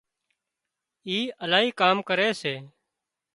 اِي 1.07 1.17
الاهي 1.43 1.69
ڪام 1.79 1.97
ڪري 2.09 2.29
سي 2.41 2.55